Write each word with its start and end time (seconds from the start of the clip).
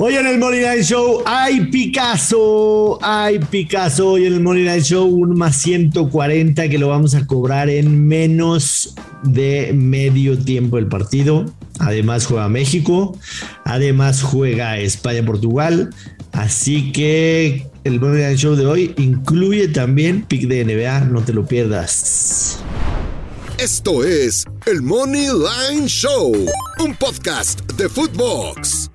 Hoy 0.00 0.14
en 0.14 0.28
el 0.28 0.38
Money 0.38 0.60
Line 0.60 0.84
Show 0.84 1.24
hay 1.26 1.66
Picasso, 1.66 3.00
hay 3.02 3.40
Picasso. 3.40 4.10
Hoy 4.10 4.26
en 4.26 4.34
el 4.34 4.40
Money 4.40 4.62
Line 4.62 4.80
Show 4.80 5.08
un 5.08 5.36
más 5.36 5.56
140 5.56 6.68
que 6.68 6.78
lo 6.78 6.86
vamos 6.86 7.16
a 7.16 7.26
cobrar 7.26 7.68
en 7.68 8.06
menos 8.06 8.94
de 9.24 9.72
medio 9.74 10.38
tiempo 10.38 10.76
del 10.76 10.86
partido. 10.86 11.46
Además 11.80 12.26
juega 12.26 12.48
México, 12.48 13.18
además 13.64 14.22
juega 14.22 14.78
España-Portugal. 14.78 15.90
Así 16.30 16.92
que 16.92 17.66
el 17.82 17.98
Money 17.98 18.22
Line 18.22 18.36
Show 18.36 18.54
de 18.54 18.66
hoy 18.66 18.94
incluye 18.98 19.66
también 19.66 20.22
pick 20.22 20.46
de 20.46 20.64
NBA, 20.64 21.06
no 21.06 21.22
te 21.22 21.32
lo 21.32 21.44
pierdas. 21.44 22.60
Esto 23.58 24.04
es 24.04 24.44
el 24.66 24.80
Money 24.80 25.26
Line 25.26 25.88
Show, 25.88 26.32
un 26.78 26.94
podcast 26.94 27.68
de 27.72 27.88
Footbox. 27.88 28.88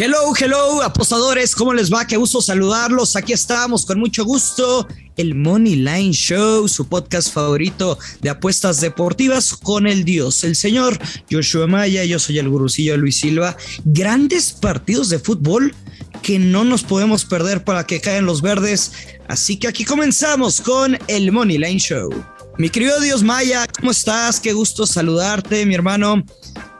Hello, 0.00 0.32
hello, 0.38 0.80
apostadores, 0.80 1.56
¿cómo 1.56 1.74
les 1.74 1.92
va? 1.92 2.06
Qué 2.06 2.16
gusto 2.16 2.40
saludarlos. 2.40 3.16
Aquí 3.16 3.32
estamos 3.32 3.84
con 3.84 3.98
mucho 3.98 4.24
gusto. 4.24 4.86
El 5.16 5.34
Money 5.34 5.74
Line 5.74 6.12
Show, 6.12 6.68
su 6.68 6.86
podcast 6.86 7.32
favorito 7.32 7.98
de 8.20 8.30
apuestas 8.30 8.80
deportivas 8.80 9.54
con 9.54 9.88
el 9.88 10.04
Dios, 10.04 10.44
el 10.44 10.54
señor 10.54 10.96
Joshua 11.28 11.66
Maya. 11.66 12.04
Yo 12.04 12.20
soy 12.20 12.38
el 12.38 12.48
gurucillo 12.48 12.96
Luis 12.96 13.16
Silva. 13.16 13.56
Grandes 13.86 14.52
partidos 14.52 15.08
de 15.08 15.18
fútbol 15.18 15.74
que 16.22 16.38
no 16.38 16.62
nos 16.62 16.84
podemos 16.84 17.24
perder 17.24 17.64
para 17.64 17.84
que 17.84 18.00
caigan 18.00 18.24
los 18.24 18.40
verdes. 18.40 18.92
Así 19.26 19.56
que 19.56 19.66
aquí 19.66 19.84
comenzamos 19.84 20.60
con 20.60 20.96
el 21.08 21.32
Money 21.32 21.58
Line 21.58 21.80
Show. 21.80 22.08
Mi 22.56 22.70
querido 22.70 23.00
Dios 23.00 23.24
Maya, 23.24 23.66
¿cómo 23.66 23.90
estás? 23.90 24.38
Qué 24.38 24.52
gusto 24.52 24.86
saludarte, 24.86 25.66
mi 25.66 25.74
hermano. 25.74 26.24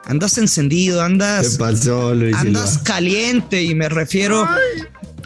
Andas 0.08 0.38
encendido, 0.38 1.02
andas. 1.02 1.50
¿Qué 1.50 1.58
pasó, 1.58 2.14
Luis 2.14 2.34
Andas 2.34 2.70
Silva? 2.70 2.84
caliente 2.84 3.62
y 3.62 3.74
me 3.74 3.90
refiero 3.90 4.48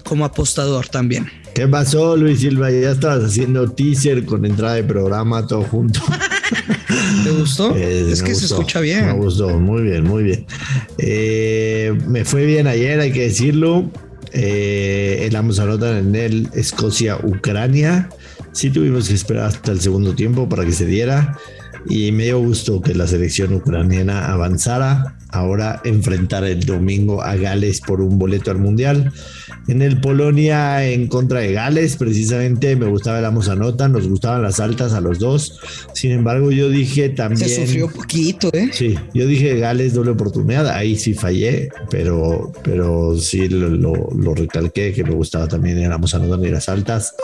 como 0.03 0.25
apostador 0.25 0.89
también. 0.89 1.31
¿Qué 1.55 1.69
pasó, 1.69 2.17
Luis 2.17 2.41
Silva? 2.41 2.69
Ya 2.71 2.91
estabas 2.91 3.23
haciendo 3.25 3.71
teaser 3.71 4.25
con 4.25 4.45
entrada 4.45 4.75
de 4.75 4.83
programa 4.83 5.47
todo 5.47 5.63
junto. 5.63 6.01
¿Te 7.23 7.31
gustó? 7.31 7.77
Eh, 7.77 8.09
es 8.11 8.23
que 8.23 8.35
se 8.35 8.41
gustó, 8.43 8.55
escucha 8.57 8.81
bien. 8.81 9.07
Me 9.07 9.13
gustó, 9.13 9.51
muy 9.51 9.83
bien, 9.83 10.03
muy 10.03 10.25
bien. 10.25 10.47
Eh, 10.99 11.97
me 12.09 12.25
fue 12.25 12.45
bien 12.45 12.67
ayer, 12.67 12.99
hay 12.99 13.13
que 13.13 13.23
decirlo. 13.23 13.89
Eh, 14.33 15.27
el 15.29 15.37
ambos 15.37 15.61
anotan 15.61 15.97
en 15.97 16.17
el 16.17 16.49
Escocia-Ucrania. 16.55 18.09
Sí 18.51 18.71
tuvimos 18.71 19.09
que 19.09 19.15
esperar 19.15 19.47
hasta 19.47 19.71
el 19.71 19.81
segundo 19.81 20.15
tiempo 20.15 20.49
para 20.49 20.65
que 20.65 20.73
se 20.73 20.87
diera. 20.87 21.39
Y 21.89 22.13
me 22.13 22.25
dio 22.25 22.39
gusto 22.41 22.81
que 22.81 22.95
la 22.95 23.07
selección 23.07 23.53
ucraniana 23.55 24.33
avanzara. 24.33 25.17
Ahora 25.35 25.81
enfrentar 25.85 26.45
el 26.45 26.61
domingo 26.67 27.23
a 27.23 27.37
Gales 27.37 27.81
por 27.81 28.03
un 28.03 28.19
boleto 28.19 28.51
al 28.51 28.59
Mundial. 28.59 29.11
En 29.67 29.81
el 29.81 29.99
Polonia 29.99 30.85
en 30.87 31.07
contra 31.07 31.41
de 31.41 31.53
Gales, 31.55 31.97
precisamente 31.97 32.77
me 32.77 32.85
gustaba 32.87 33.19
el 33.19 33.25
ambos 33.25 33.49
anotan, 33.49 33.93
nos 33.93 34.07
gustaban 34.09 34.43
las 34.43 34.61
altas 34.61 34.93
a 34.93 35.01
los 35.01 35.19
dos. 35.19 35.59
Sin 35.95 36.11
embargo, 36.11 36.51
yo 36.51 36.69
dije 36.69 37.09
también. 37.09 37.49
Se 37.49 37.65
sufrió 37.65 37.89
poquito, 37.89 38.51
¿eh? 38.53 38.69
Sí, 38.73 38.95
yo 39.15 39.27
dije 39.27 39.59
Gales 39.59 39.95
doble 39.95 40.11
oportunidad, 40.11 40.69
ahí 40.69 40.97
sí 40.99 41.15
fallé, 41.15 41.71
pero, 41.91 42.53
pero 42.63 43.17
sí 43.19 43.49
lo, 43.49 43.71
lo- 43.71 44.11
lo 44.15 44.35
recalqué 44.35 44.93
que 44.93 45.03
me 45.03 45.15
gustaba 45.15 45.49
también 45.49 45.79
éramos 45.79 46.15
anotar 46.15 46.45
y 46.47 46.51
las 46.51 46.69
altas. 46.69 47.15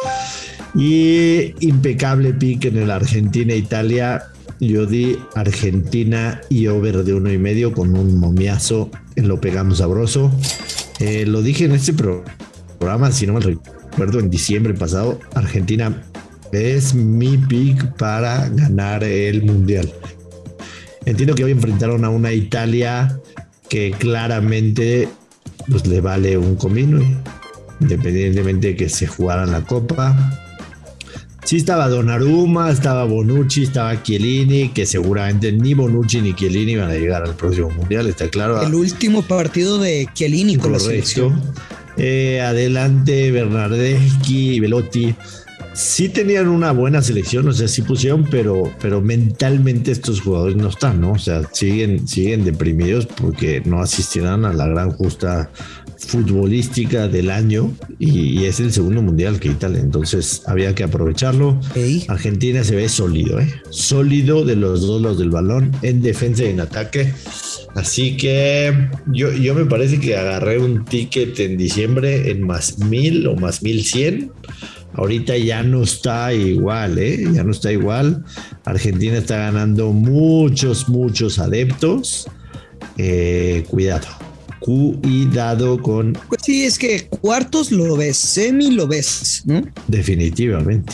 Y 0.75 1.55
impecable 1.61 2.33
pick 2.33 2.65
en 2.67 2.79
el 2.79 2.91
Argentina-Italia. 2.91 4.23
Yo 4.61 4.87
di 4.87 5.17
Argentina 5.35 6.41
y 6.49 6.67
over 6.67 7.05
de 7.05 7.15
uno 7.15 7.33
y 7.33 7.39
medio 7.39 7.73
con 7.73 7.97
un 7.97 8.19
momiazo 8.19 8.91
en 9.17 9.29
lo 9.29 9.41
pegamos 9.41 9.79
sabroso. 9.79 10.33
Eh, 10.99 11.25
lo 11.27 11.43
dije 11.43 11.65
en 11.67 11.73
este 11.73 11.93
pro- 11.93 12.25
programa, 12.79 13.13
si 13.13 13.27
no 13.27 13.35
me 13.35 13.41
recuerdo, 13.41 14.19
en 14.19 14.31
diciembre 14.31 14.75
pasado, 14.75 15.21
Argentina 15.35 16.03
es 16.53 16.95
mi 16.95 17.37
pick 17.39 17.97
para 17.97 18.49
ganar 18.49 19.05
el 19.05 19.45
mundial. 19.45 19.93
Entiendo 21.05 21.35
que 21.35 21.45
hoy 21.45 21.53
enfrentaron 21.53 22.05
a 22.05 22.11
una 22.11 22.33
Italia 22.33 23.21
que 23.69 23.93
claramente 23.97 25.09
pues, 25.71 25.87
le 25.87 26.01
vale 26.01 26.37
un 26.37 26.57
comino, 26.57 27.01
independientemente 27.81 28.69
de 28.69 28.77
que 28.77 28.89
se 28.89 29.07
jugaran 29.07 29.53
la 29.53 29.61
copa. 29.61 30.17
Sí 31.45 31.57
estaba 31.57 31.89
Donnarumma, 31.89 32.71
estaba 32.71 33.05
Bonucci, 33.05 33.63
estaba 33.63 34.03
Chiellini, 34.03 34.69
que 34.71 34.85
seguramente 34.85 35.51
ni 35.51 35.73
Bonucci 35.73 36.21
ni 36.21 36.35
Chiellini 36.35 36.77
van 36.77 36.91
a 36.91 36.95
llegar 36.95 37.23
al 37.23 37.35
próximo 37.35 37.71
mundial, 37.71 38.07
está 38.07 38.29
claro. 38.29 38.61
El 38.63 38.75
último 38.75 39.23
partido 39.23 39.79
de 39.79 40.09
Chiellini 40.13 40.57
con 40.57 40.73
la 40.73 40.79
Correcto. 40.79 40.91
selección. 40.91 41.41
Eh, 41.97 42.41
adelante 42.41 43.31
Bernardeschi 43.31 44.55
y 44.55 44.61
Velotti. 44.61 45.15
Sí 45.75 46.09
tenían 46.09 46.49
una 46.49 46.73
buena 46.73 47.03
selección, 47.03 47.47
o 47.49 47.53
sea, 47.53 47.69
sí 47.69 47.83
pusieron, 47.83 48.25
pero, 48.29 48.73
pero 48.81 49.01
mentalmente 49.01 49.93
estos 49.93 50.21
jugadores 50.21 50.57
no 50.57 50.69
están, 50.69 51.01
¿no? 51.01 51.13
O 51.13 51.19
sea, 51.19 51.43
siguen, 51.53 52.07
siguen 52.09 52.45
deprimidos 52.45 53.07
porque 53.07 53.63
no 53.65 53.81
asistirán 53.81 54.45
a 54.45 54.53
la 54.53 54.67
gran 54.67 54.91
justa 54.91 55.51
futbolística 55.99 57.09
del 57.09 57.31
año 57.31 57.73
y, 57.99 58.41
y 58.41 58.47
es 58.47 58.61
el 58.61 58.73
segundo 58.73 59.03
mundial 59.03 59.41
que 59.41 59.49
Italia, 59.49 59.81
entonces 59.81 60.43
había 60.47 60.75
que 60.75 60.85
aprovecharlo. 60.85 61.61
Ey. 61.75 62.05
Argentina 62.09 62.63
se 62.65 62.77
ve 62.77 62.89
sólido, 62.89 63.41
¿eh? 63.41 63.53
Sólido 63.71 64.45
de 64.45 64.57
los 64.57 64.83
dos 64.83 65.03
lados 65.03 65.19
del 65.19 65.31
balón, 65.31 65.73
en 65.83 66.01
defensa 66.01 66.45
y 66.45 66.49
en 66.49 66.61
ataque. 66.61 67.13
Así 67.75 68.17
que 68.17 68.89
yo, 69.13 69.33
yo 69.33 69.55
me 69.55 69.67
parece 69.67 70.01
que 70.01 70.17
agarré 70.17 70.59
un 70.59 70.85
ticket 70.85 71.39
en 71.41 71.57
diciembre 71.57 72.31
en 72.31 72.43
más 72.47 72.79
mil 72.79 73.27
o 73.27 73.37
más 73.37 73.63
mil 73.63 73.85
cien. 73.85 74.31
Ahorita 74.95 75.37
ya 75.37 75.63
no 75.63 75.83
está 75.83 76.33
igual, 76.33 76.99
¿eh? 76.99 77.25
Ya 77.33 77.45
no 77.45 77.51
está 77.53 77.71
igual. 77.71 78.25
Argentina 78.65 79.19
está 79.19 79.37
ganando 79.37 79.93
muchos, 79.93 80.89
muchos 80.89 81.39
adeptos. 81.39 82.27
Eh, 82.97 83.65
cuidado. 83.69 84.09
Cuidado 84.61 85.81
con 85.81 86.13
Pues 86.29 86.43
sí, 86.45 86.65
es 86.65 86.79
que 86.79 87.07
cuartos 87.07 87.71
lo 87.71 87.97
ves, 87.97 88.17
semi 88.17 88.71
lo 88.71 88.87
ves, 88.87 89.43
¿no? 89.45 89.63
definitivamente. 89.87 90.93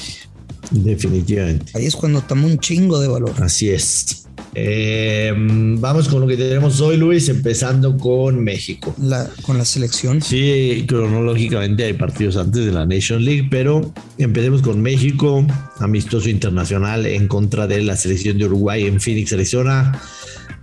Definitivamente. 0.70 1.72
Ahí 1.74 1.86
es 1.86 1.94
cuando 1.94 2.20
toma 2.22 2.46
un 2.46 2.58
chingo 2.58 2.98
de 2.98 3.08
valor. 3.08 3.32
Así 3.40 3.70
es. 3.70 4.24
Eh, 4.56 5.32
vamos 5.36 6.08
con 6.08 6.20
lo 6.20 6.26
que 6.28 6.36
tenemos 6.36 6.80
hoy, 6.80 6.96
Luis, 6.96 7.28
empezando 7.28 7.96
con 7.96 8.42
México. 8.42 8.94
La, 9.00 9.28
con 9.42 9.58
la 9.58 9.64
selección. 9.64 10.22
Sí, 10.22 10.84
cronológicamente 10.86 11.84
hay 11.84 11.94
partidos 11.94 12.36
antes 12.36 12.64
de 12.64 12.72
la 12.72 12.86
Nation 12.86 13.24
League, 13.24 13.48
pero 13.50 13.92
empecemos 14.16 14.62
con 14.62 14.80
México, 14.80 15.44
amistoso 15.78 16.28
internacional 16.28 17.06
en 17.06 17.26
contra 17.26 17.66
de 17.66 17.82
la 17.82 17.96
selección 17.96 18.38
de 18.38 18.46
Uruguay 18.46 18.86
en 18.86 19.00
Phoenix, 19.00 19.32
Arizona. 19.32 20.00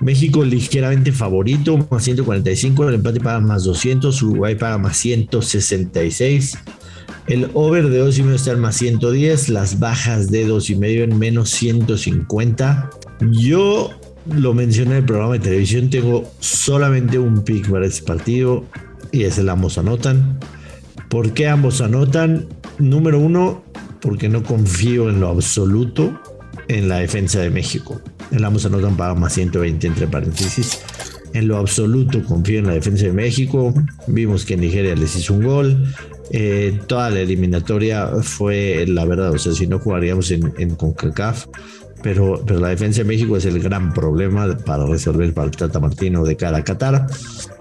México 0.01 0.43
ligeramente 0.43 1.11
favorito, 1.11 1.87
más 1.89 2.03
145, 2.03 2.89
el 2.89 2.95
empate 2.95 3.19
paga 3.19 3.39
más 3.39 3.63
200, 3.63 4.21
Uruguay 4.23 4.55
paga 4.55 4.77
más 4.77 4.97
166. 4.97 6.57
El 7.27 7.49
over 7.53 7.89
de 7.89 7.99
2 7.99 8.17
y 8.17 8.23
medio 8.23 8.35
está 8.35 8.51
en 8.51 8.59
más 8.59 8.75
110, 8.77 9.49
las 9.49 9.79
bajas 9.79 10.31
de 10.31 10.45
2 10.45 10.71
y 10.71 10.75
medio 10.75 11.03
en 11.03 11.19
menos 11.19 11.51
150. 11.51 12.89
Yo 13.31 13.91
lo 14.33 14.53
mencioné 14.53 14.91
en 14.91 14.97
el 14.97 15.05
programa 15.05 15.33
de 15.33 15.39
televisión, 15.39 15.89
tengo 15.89 16.29
solamente 16.39 17.19
un 17.19 17.43
pick 17.43 17.69
para 17.69 17.85
este 17.85 18.03
partido 18.03 18.65
y 19.11 19.23
es 19.23 19.37
el 19.37 19.49
ambos 19.49 19.77
anotan. 19.77 20.39
¿Por 21.09 21.33
qué 21.33 21.47
ambos 21.47 21.79
anotan? 21.81 22.47
Número 22.79 23.19
uno, 23.19 23.63
porque 24.01 24.29
no 24.29 24.41
confío 24.41 25.09
en 25.09 25.19
lo 25.19 25.29
absoluto 25.29 26.19
en 26.67 26.89
la 26.89 26.97
defensa 26.97 27.39
de 27.39 27.51
México. 27.51 28.01
El 28.31 28.45
ambos 28.45 28.65
anotan 28.65 28.95
para 28.95 29.13
más 29.13 29.33
120 29.33 29.87
entre 29.87 30.07
paréntesis. 30.07 30.79
En 31.33 31.47
lo 31.47 31.57
absoluto 31.57 32.23
confío 32.23 32.59
en 32.59 32.67
la 32.67 32.73
defensa 32.73 33.05
de 33.05 33.13
México. 33.13 33.73
Vimos 34.07 34.45
que 34.45 34.57
Nigeria 34.57 34.95
les 34.95 35.15
hizo 35.15 35.33
un 35.33 35.43
gol. 35.43 35.85
Eh, 36.31 36.79
toda 36.87 37.09
la 37.09 37.19
eliminatoria 37.21 38.07
fue 38.21 38.85
la 38.87 39.05
verdad. 39.05 39.31
O 39.31 39.37
sea, 39.37 39.53
si 39.53 39.67
no 39.67 39.79
jugaríamos 39.79 40.31
en, 40.31 40.75
CONCACAF. 40.75 41.47
Pero, 42.03 42.43
pero 42.45 42.59
la 42.59 42.69
defensa 42.69 42.99
de 42.99 43.03
México 43.05 43.37
es 43.37 43.45
el 43.45 43.61
gran 43.61 43.93
problema 43.93 44.57
para 44.57 44.87
resolver 44.87 45.33
para 45.33 45.45
el 45.45 45.55
Tata 45.55 45.79
Martino 45.79 46.23
de 46.23 46.35
cara 46.35 46.57
a 46.57 46.63
Qatar. 46.63 47.07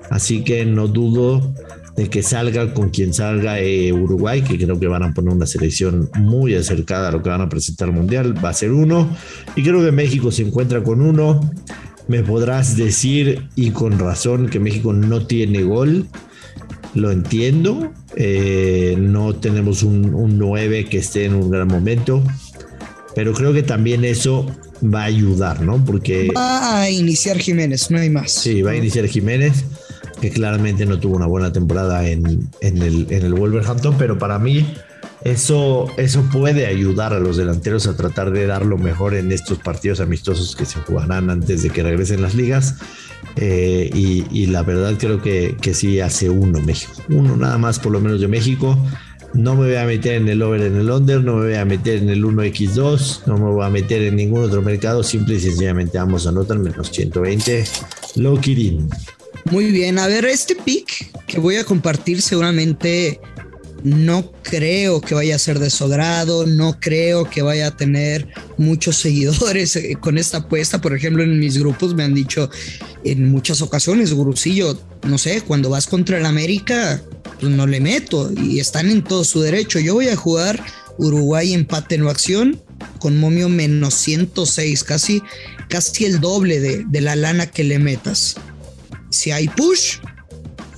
Así 0.09 0.43
que 0.43 0.65
no 0.65 0.89
dudo 0.89 1.55
de 1.97 2.09
que 2.09 2.23
salga 2.23 2.73
con 2.73 2.91
quien 2.91 3.13
salga 3.13 3.61
eh, 3.61 3.93
Uruguay, 3.93 4.43
que 4.43 4.57
creo 4.59 4.79
que 4.79 4.87
van 4.87 5.03
a 5.03 5.13
poner 5.13 5.35
una 5.35 5.47
selección 5.47 6.11
muy 6.19 6.55
acercada 6.55 7.09
a 7.09 7.13
lo 7.13 7.23
que 7.23 7.31
van 7.31 7.41
a 7.41 7.49
presentar 7.49 7.89
al 7.89 7.95
Mundial. 7.95 8.43
Va 8.43 8.51
a 8.51 8.55
ser 8.55 8.73
uno. 8.73 9.15
Y 9.57 9.63
creo 9.63 9.85
que 9.85 9.93
México 9.93 10.31
se 10.31 10.43
encuentra 10.43 10.83
con 10.83 11.01
uno. 11.01 11.41
Me 12.09 12.23
podrás 12.23 12.77
decir, 12.77 13.49
y 13.55 13.71
con 13.71 13.99
razón, 13.99 14.49
que 14.49 14.59
México 14.59 14.93
no 14.93 15.27
tiene 15.27 15.63
gol. 15.63 16.07
Lo 16.95 17.11
entiendo. 17.11 17.93
Eh, 18.17 18.97
no 18.99 19.35
tenemos 19.35 19.83
un, 19.83 20.15
un 20.15 20.39
9 20.39 20.87
que 20.87 20.99
esté 20.99 21.25
en 21.27 21.35
un 21.35 21.51
gran 21.51 21.69
momento. 21.69 22.23
Pero 23.15 23.33
creo 23.33 23.53
que 23.53 23.63
también 23.63 24.05
eso 24.05 24.47
va 24.83 25.03
a 25.03 25.05
ayudar, 25.05 25.63
¿no? 25.63 25.85
Porque... 25.85 26.29
Va 26.37 26.83
a 26.83 26.91
iniciar 26.91 27.39
Jiménez, 27.39 27.91
no 27.91 27.99
hay 27.99 28.11
más. 28.11 28.33
Sí, 28.33 28.63
va 28.63 28.73
a 28.73 28.77
iniciar 28.77 29.07
Jiménez, 29.07 29.65
que 30.21 30.31
claramente 30.31 30.87
no 30.87 30.99
tuvo 30.99 31.17
una 31.17 31.27
buena 31.27 31.53
temporada 31.53 32.07
en, 32.09 32.49
en, 32.61 32.83
el, 32.83 33.07
en 33.11 33.25
el 33.25 33.35
Wolverhampton, 33.35 33.97
pero 33.99 34.19
para 34.19 34.39
mí 34.39 34.67
eso, 35.25 35.87
eso 35.99 36.23
puede 36.33 36.67
ayudar 36.67 37.13
a 37.13 37.19
los 37.19 37.37
delanteros 37.37 37.87
a 37.87 37.97
tratar 37.97 38.31
de 38.31 38.47
dar 38.47 38.65
lo 38.65 38.79
mejor 38.79 39.15
en 39.15 39.33
estos 39.33 39.59
partidos 39.59 40.01
amistosos 40.01 40.57
que 40.57 40.65
se 40.65 40.81
jugarán 40.81 41.29
antes 41.29 41.63
de 41.63 41.71
que 41.71 41.83
regresen 41.83 42.23
las 42.23 42.35
ligas. 42.35 42.77
Eh, 43.37 43.91
y, 43.93 44.47
la 44.47 44.63
verdad 44.63 44.95
creo 44.99 45.23
que, 45.23 45.57
que 45.61 45.75
sí 45.75 46.01
hace 46.01 46.31
uno 46.31 46.61
México. 46.61 46.95
Uno 47.11 47.37
nada 47.37 47.59
más 47.59 47.79
por 47.79 47.93
lo 47.93 48.01
menos 48.01 48.21
de 48.21 48.29
México. 48.29 48.79
No 49.35 49.55
me 49.55 49.67
voy 49.67 49.77
a 49.77 49.85
meter 49.85 50.15
en 50.15 50.29
el 50.29 50.43
over 50.43 50.63
en 50.63 50.77
el 50.77 50.91
under, 50.91 51.23
no 51.23 51.37
me 51.37 51.45
voy 51.45 51.55
a 51.55 51.65
meter 51.65 52.03
en 52.03 52.09
el 52.09 52.25
1x2, 52.25 53.27
no 53.27 53.39
me 53.39 53.45
voy 53.45 53.65
a 53.65 53.71
meter 53.71 54.03
en 54.03 54.17
ningún 54.17 54.43
otro 54.43 54.61
mercado. 54.63 55.03
Simple 55.03 55.37
y 55.37 55.41
sencillamente 55.41 55.99
ambos 55.99 56.27
anotan 56.27 56.63
menos 56.63 56.91
120. 56.91 57.65
Low 58.17 58.41
Kirin. 58.41 58.89
Muy 59.47 59.67
bien, 59.67 59.99
a 59.99 60.07
ver, 60.07 60.25
este 60.27 60.55
pick 60.55 61.11
que 61.27 61.39
voy 61.39 61.57
a 61.57 61.65
compartir 61.65 62.23
seguramente 62.23 63.21
no 63.83 64.33
creo 64.43 65.01
que 65.01 65.15
vaya 65.15 65.37
a 65.37 65.39
ser 65.39 65.59
de 65.59 65.71
no 66.47 66.79
creo 66.81 67.29
que 67.29 67.43
vaya 67.43 67.69
a 67.69 67.77
tener 67.77 68.29
muchos 68.59 68.97
seguidores 68.97 69.77
eh, 69.77 69.97
con 70.01 70.19
esta 70.19 70.39
apuesta. 70.39 70.81
Por 70.81 70.95
ejemplo, 70.95 71.23
en 71.23 71.39
mis 71.39 71.59
grupos 71.59 71.95
me 71.95 72.05
han 72.05 72.15
dicho 72.15 72.51
en 73.05 73.31
muchas 73.31 73.63
ocasiones, 73.63 74.13
Gurusillo, 74.13 74.79
no 75.07 75.19
sé, 75.19 75.41
cuando 75.41 75.71
vas 75.71 75.87
contra 75.87 76.19
el 76.19 76.27
América, 76.27 77.03
pues 77.41 77.53
no 77.53 77.67
le 77.67 77.81
meto 77.81 78.31
y 78.37 78.61
están 78.61 78.91
en 78.91 79.03
todo 79.03 79.25
su 79.25 79.41
derecho. 79.41 79.79
Yo 79.79 79.95
voy 79.95 80.09
a 80.09 80.17
jugar 80.17 80.63
Uruguay 80.99 81.55
empate 81.55 81.97
no 81.97 82.11
acción 82.11 82.61
con 82.99 83.19
momio 83.19 83.49
menos 83.49 83.95
106, 83.95 84.85
casi, 84.85 85.23
casi 85.69 86.05
el 86.05 86.21
doble 86.21 86.61
de, 86.61 86.85
de 86.87 87.01
la 87.01 87.17
lana 87.17 87.47
que 87.47 87.65
le 87.65 87.79
metas. 87.79 88.37
Si 89.11 89.31
hay 89.31 89.49
push, 89.49 89.99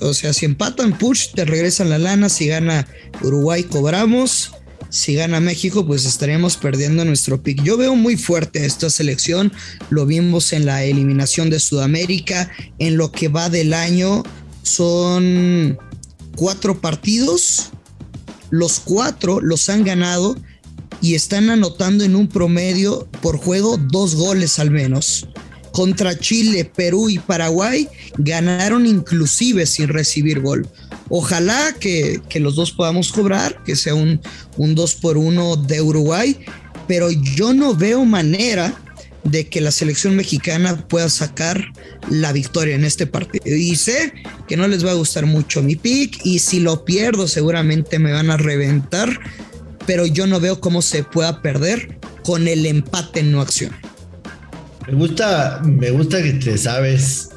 o 0.02 0.14
sea, 0.14 0.32
si 0.32 0.46
empatan 0.46 0.98
push, 0.98 1.28
te 1.34 1.44
regresan 1.44 1.88
la 1.88 1.98
lana. 1.98 2.28
Si 2.28 2.48
gana 2.48 2.86
Uruguay, 3.22 3.62
cobramos. 3.62 4.52
Si 4.88 5.14
gana 5.14 5.40
México, 5.40 5.86
pues 5.86 6.04
estaríamos 6.04 6.56
perdiendo 6.56 7.04
nuestro 7.04 7.42
pick. 7.42 7.62
Yo 7.62 7.76
veo 7.76 7.94
muy 7.94 8.16
fuerte 8.16 8.66
esta 8.66 8.90
selección. 8.90 9.52
Lo 9.90 10.04
vimos 10.04 10.52
en 10.52 10.66
la 10.66 10.84
eliminación 10.84 11.50
de 11.50 11.60
Sudamérica. 11.60 12.50
En 12.78 12.96
lo 12.96 13.12
que 13.12 13.28
va 13.28 13.48
del 13.48 13.72
año, 13.72 14.24
son 14.62 15.78
cuatro 16.36 16.80
partidos. 16.80 17.70
Los 18.50 18.80
cuatro 18.80 19.40
los 19.40 19.68
han 19.68 19.84
ganado 19.84 20.36
y 21.00 21.14
están 21.14 21.48
anotando 21.48 22.04
en 22.04 22.16
un 22.16 22.28
promedio 22.28 23.08
por 23.22 23.38
juego 23.38 23.78
dos 23.78 24.14
goles 24.14 24.58
al 24.58 24.70
menos 24.70 25.26
contra 25.72 26.18
Chile, 26.18 26.64
Perú 26.64 27.08
y 27.08 27.18
Paraguay 27.18 27.88
ganaron 28.18 28.86
inclusive 28.86 29.66
sin 29.66 29.88
recibir 29.88 30.40
gol. 30.40 30.68
Ojalá 31.08 31.74
que, 31.78 32.20
los 32.36 32.56
dos 32.56 32.72
podamos 32.72 33.12
cobrar, 33.12 33.62
que 33.64 33.76
sea 33.76 33.94
un, 33.94 34.20
un 34.56 34.74
2 34.74 34.94
por 34.96 35.16
1 35.16 35.56
de 35.56 35.80
Uruguay, 35.80 36.38
pero 36.86 37.10
yo 37.10 37.52
no 37.52 37.74
veo 37.74 38.04
manera 38.04 38.74
de 39.24 39.48
que 39.48 39.60
la 39.60 39.70
selección 39.70 40.16
mexicana 40.16 40.88
pueda 40.88 41.08
sacar 41.08 41.64
la 42.10 42.32
victoria 42.32 42.74
en 42.74 42.84
este 42.84 43.06
partido. 43.06 43.44
Y 43.46 43.76
sé 43.76 44.12
que 44.48 44.56
no 44.56 44.66
les 44.68 44.84
va 44.84 44.90
a 44.90 44.94
gustar 44.94 45.26
mucho 45.26 45.62
mi 45.62 45.76
pick 45.76 46.20
y 46.24 46.40
si 46.40 46.60
lo 46.60 46.84
pierdo 46.84 47.28
seguramente 47.28 47.98
me 47.98 48.12
van 48.12 48.30
a 48.30 48.36
reventar, 48.36 49.20
pero 49.86 50.06
yo 50.06 50.26
no 50.26 50.40
veo 50.40 50.60
cómo 50.60 50.82
se 50.82 51.04
pueda 51.04 51.40
perder 51.40 51.98
con 52.24 52.48
el 52.48 52.66
empate 52.66 53.20
en 53.20 53.32
no 53.32 53.40
acción. 53.40 53.72
Me 54.86 54.94
gusta, 54.94 55.60
me 55.64 55.90
gusta 55.90 56.22
que 56.22 56.32
te 56.32 56.58
sabes 56.58 57.30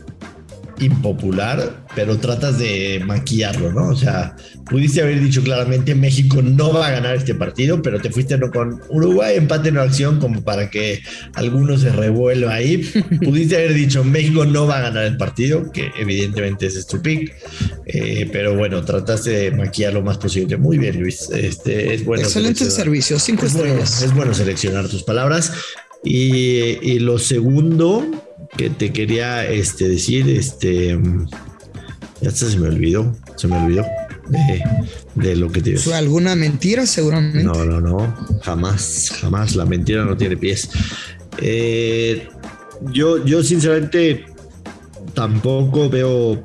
impopular, 0.79 1.85
pero 1.95 2.17
tratas 2.17 2.59
de 2.59 3.01
maquillarlo, 3.05 3.71
¿no? 3.71 3.87
O 3.89 3.95
sea, 3.95 4.35
pudiste 4.69 5.01
haber 5.01 5.21
dicho 5.21 5.41
claramente 5.43 5.95
México 5.95 6.41
no 6.41 6.73
va 6.73 6.87
a 6.87 6.91
ganar 6.91 7.15
este 7.15 7.35
partido, 7.35 7.81
pero 7.81 8.01
te 8.01 8.09
fuiste 8.09 8.37
¿no? 8.37 8.51
con 8.51 8.81
Uruguay 8.89 9.35
empate 9.37 9.69
en 9.69 9.77
acción 9.77 10.19
como 10.19 10.43
para 10.43 10.69
que 10.69 11.01
alguno 11.35 11.77
se 11.77 11.91
revuelva 11.91 12.53
ahí. 12.53 12.77
pudiste 13.23 13.55
haber 13.55 13.73
dicho 13.73 14.03
México 14.03 14.45
no 14.45 14.67
va 14.67 14.79
a 14.79 14.81
ganar 14.81 15.05
el 15.05 15.17
partido, 15.17 15.71
que 15.71 15.91
evidentemente 15.97 16.65
es 16.65 16.85
tu 16.87 17.01
pick, 17.01 17.33
eh, 17.85 18.29
pero 18.31 18.55
bueno, 18.55 18.83
trataste 18.83 19.29
de 19.29 19.51
maquillar 19.51 19.93
lo 19.93 20.01
más 20.01 20.17
posible. 20.17 20.57
Muy 20.57 20.77
bien, 20.77 20.99
Luis. 20.99 21.29
Este, 21.31 21.93
es 21.93 22.03
bueno. 22.03 22.23
Excelente 22.23 22.69
servicio, 22.69 23.19
cinco 23.19 23.45
estrellas. 23.45 24.01
es 24.01 24.13
bueno 24.13 24.33
seleccionar 24.33 24.87
tus 24.89 25.03
palabras. 25.03 25.53
Y, 26.05 26.99
lo 26.99 27.17
segundo 27.17 28.05
que 28.57 28.69
te 28.69 28.93
quería 28.93 29.45
este, 29.49 29.89
decir, 29.89 30.29
este, 30.29 30.97
ya 32.21 32.31
se 32.31 32.57
me 32.57 32.67
olvidó, 32.67 33.15
se 33.35 33.47
me 33.47 33.57
olvidó 33.57 33.85
de, 35.15 35.35
lo 35.35 35.51
que 35.51 35.61
te 35.61 35.77
¿Fue 35.77 35.95
alguna 35.95 36.35
mentira 36.35 36.85
seguramente? 36.85 37.43
No, 37.43 37.65
no, 37.65 37.81
no, 37.81 38.15
jamás, 38.43 39.11
jamás, 39.19 39.55
la 39.55 39.65
mentira 39.65 40.05
no 40.05 40.15
tiene 40.15 40.37
pies. 40.37 40.69
Eh, 41.39 42.27
yo, 42.91 43.23
yo 43.25 43.43
sinceramente 43.43 44.25
tampoco 45.13 45.89
veo 45.89 46.43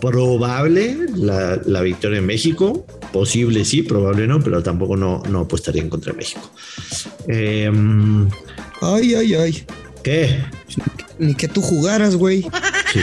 probable 0.00 0.96
la, 1.14 1.60
la, 1.64 1.80
victoria 1.82 2.18
en 2.18 2.26
México. 2.26 2.86
Posible 3.12 3.64
sí, 3.64 3.82
probable 3.82 4.26
no, 4.26 4.40
pero 4.40 4.62
tampoco 4.62 4.96
no, 4.96 5.22
no 5.28 5.40
apostaría 5.40 5.82
en 5.82 5.88
contra 5.88 6.12
de 6.12 6.18
México. 6.18 6.50
Eh, 7.28 7.70
Ay, 8.80 9.14
ay, 9.14 9.34
ay. 9.34 9.66
¿Qué? 10.02 10.44
Ni 11.18 11.34
que 11.34 11.48
tú 11.48 11.60
jugaras, 11.62 12.16
güey. 12.16 12.42
Sí. 12.92 13.00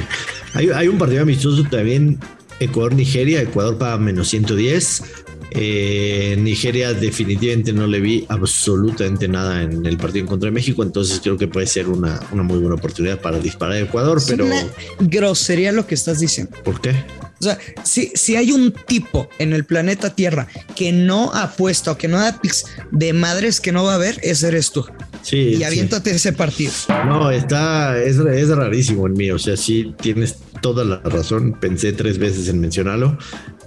Hay, 0.53 0.87
un 0.87 0.97
partido 0.97 1.23
amistoso 1.23 1.63
también, 1.63 2.19
Ecuador-Nigeria. 2.59 3.41
Ecuador 3.41 3.77
para 3.77 3.97
menos 3.97 4.29
110. 4.29 5.03
Eh, 5.55 6.35
Nigeria 6.39 6.93
definitivamente 6.93 7.73
no 7.73 7.85
le 7.85 7.99
vi 7.99 8.25
absolutamente 8.27 9.27
nada 9.27 9.61
en 9.61 9.85
el 9.85 9.97
partido 9.97 10.21
en 10.21 10.27
contra 10.27 10.47
de 10.47 10.51
México, 10.51 10.81
entonces 10.81 11.19
creo 11.21 11.37
que 11.37 11.47
puede 11.47 11.67
ser 11.67 11.89
una, 11.89 12.19
una 12.31 12.41
muy 12.41 12.57
buena 12.57 12.73
oportunidad 12.73 13.21
para 13.21 13.37
disparar 13.37 13.75
a 13.75 13.79
Ecuador, 13.81 14.17
es 14.17 14.25
pero... 14.25 14.45
Una 14.47 14.65
grosería 14.99 15.71
lo 15.71 15.85
que 15.85 15.93
estás 15.93 16.19
diciendo. 16.19 16.57
¿Por 16.63 16.81
qué? 16.81 16.95
O 17.39 17.43
sea, 17.43 17.59
si, 17.83 18.11
si 18.15 18.35
hay 18.35 18.51
un 18.51 18.71
tipo 18.71 19.29
en 19.37 19.53
el 19.53 19.65
planeta 19.65 20.15
Tierra 20.15 20.47
que 20.75 20.91
no 20.91 21.31
apuesta 21.33 21.91
o 21.91 21.97
que 21.97 22.07
no 22.07 22.17
da 22.17 22.39
pics 22.41 22.65
de 22.91 23.13
madres 23.13 23.59
que 23.59 23.71
no 23.71 23.83
va 23.83 23.93
a 23.93 23.97
ver, 23.99 24.19
ese 24.23 24.47
eres 24.47 24.71
tú. 24.71 24.85
Sí. 25.23 25.55
Y 25.55 25.63
aviéntate 25.63 26.11
ese 26.11 26.33
partido. 26.33 26.71
No, 27.05 27.31
está, 27.31 27.97
es, 27.97 28.17
es 28.17 28.49
rarísimo 28.49 29.07
en 29.07 29.13
mí. 29.13 29.31
O 29.31 29.39
sea, 29.39 29.57
sí 29.57 29.95
tienes 29.99 30.37
toda 30.61 30.83
la 30.83 30.97
razón. 30.97 31.53
Pensé 31.59 31.93
tres 31.93 32.17
veces 32.19 32.47
en 32.49 32.59
mencionarlo 32.59 33.17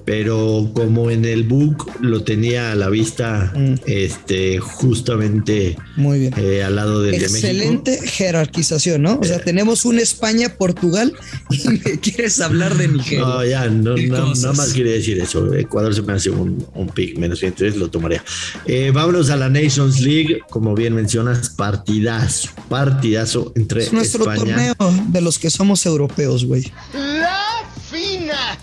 pero 0.06 0.70
como 0.72 1.10
en 1.10 1.24
el 1.24 1.42
book 1.42 1.90
lo 2.00 2.22
tenía 2.22 2.70
a 2.70 2.74
la 2.76 2.88
vista, 2.88 3.52
mm. 3.54 3.74
este, 3.86 4.60
justamente 4.60 5.76
Muy 5.96 6.20
bien. 6.20 6.34
Eh, 6.38 6.62
al 6.62 6.76
lado 6.76 7.02
del 7.02 7.16
Excelente 7.16 7.90
de 7.90 7.96
México. 8.00 8.14
jerarquización, 8.16 9.02
¿no? 9.02 9.18
O 9.20 9.24
sea, 9.24 9.38
eh. 9.38 9.42
tenemos 9.44 9.84
un 9.84 9.98
España-Portugal 9.98 11.12
y 11.50 11.68
me 11.68 11.98
quieres 11.98 12.40
hablar 12.40 12.76
de 12.76 12.86
Nigeria. 12.86 13.24
No, 13.24 13.44
ya, 13.44 13.68
no, 13.68 13.96
nada 13.96 14.52
más 14.52 14.72
quiere 14.72 14.92
decir 14.92 15.18
eso. 15.18 15.52
Ecuador 15.52 15.92
se 15.92 16.02
me 16.02 16.12
hace 16.12 16.30
un, 16.30 16.64
un 16.74 16.88
pick 16.88 17.18
menos 17.18 17.40
103, 17.40 17.76
lo 17.76 17.90
tomaría. 17.90 18.22
Eh, 18.64 18.92
vámonos 18.94 19.30
a 19.30 19.36
la 19.36 19.48
Nations 19.48 20.00
League, 20.00 20.38
como 20.48 20.76
bien 20.76 20.94
mencionas, 20.94 21.50
partidazo, 21.50 22.48
partidazo 22.68 23.52
entre 23.56 23.82
es 23.82 23.92
nuestro 23.92 24.24
torneo 24.24 24.74
de 25.08 25.20
los 25.20 25.40
que 25.40 25.50
somos 25.50 25.84
europeos, 25.84 26.44
güey. 26.44 26.72
La 26.94 27.64
fina. 27.90 28.56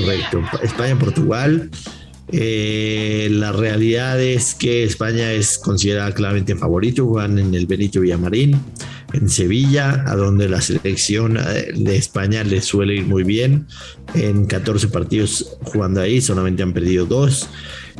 Correcto. 0.00 0.42
España-Portugal. 0.62 1.70
Eh, 2.32 3.28
la 3.30 3.52
realidad 3.52 4.20
es 4.20 4.54
que 4.54 4.82
España 4.82 5.32
es 5.32 5.58
considerada 5.58 6.12
claramente 6.12 6.56
favorito. 6.56 7.06
Juegan 7.06 7.38
en 7.38 7.54
el 7.54 7.66
Benito 7.66 8.00
Villamarín, 8.00 8.60
en 9.12 9.28
Sevilla, 9.28 10.04
a 10.06 10.16
donde 10.16 10.48
la 10.48 10.60
selección 10.60 11.36
eh, 11.36 11.72
de 11.74 11.96
España 11.96 12.42
le 12.42 12.60
suele 12.62 12.96
ir 12.96 13.06
muy 13.06 13.22
bien. 13.22 13.66
En 14.14 14.46
14 14.46 14.88
partidos 14.88 15.56
jugando 15.62 16.00
ahí, 16.00 16.20
solamente 16.20 16.62
han 16.62 16.72
perdido 16.72 17.06
dos. 17.06 17.48